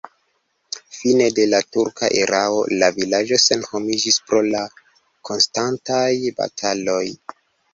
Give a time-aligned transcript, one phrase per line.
[0.99, 4.65] Fine de la turka erao la vilaĝo senhomiĝis pro la
[5.31, 6.05] konstantaj
[6.41, 7.01] bataloj.